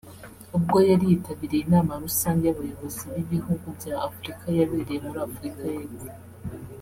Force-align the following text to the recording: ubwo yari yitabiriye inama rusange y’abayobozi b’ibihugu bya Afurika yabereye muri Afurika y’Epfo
ubwo 0.57 0.77
yari 0.89 1.03
yitabiriye 1.11 1.63
inama 1.65 1.91
rusange 2.03 2.43
y’abayobozi 2.45 3.03
b’ibihugu 3.13 3.65
bya 3.79 3.95
Afurika 4.07 4.43
yabereye 4.57 4.99
muri 5.05 5.19
Afurika 5.27 5.61
y’Epfo 5.73 6.07